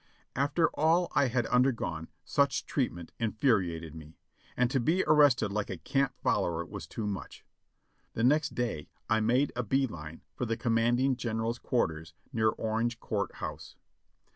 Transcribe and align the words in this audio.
After 0.35 0.67
all 0.69 1.11
I 1.13 1.27
had 1.27 1.45
undergone, 1.45 2.07
such 2.25 2.65
treat 2.65 2.91
ment 2.91 3.11
infuriated 3.19 3.93
me; 3.93 4.17
and 4.57 4.71
to 4.71 4.79
be 4.79 5.03
arrested 5.05 5.51
like 5.51 5.69
a 5.69 5.77
camp 5.77 6.15
follower 6.23 6.65
was 6.65 6.87
too 6.87 7.05
much. 7.05 7.45
The 8.13 8.23
next 8.23 8.55
day 8.55 8.87
I 9.11 9.19
made 9.19 9.51
a 9.55 9.61
bee 9.61 9.85
line 9.85 10.23
for 10.33 10.47
the 10.47 10.57
commanding 10.57 11.17
general's 11.17 11.59
quarters 11.59 12.15
near 12.33 12.49
Orange 12.49 12.99
Court 12.99 13.35
House. 13.35 13.75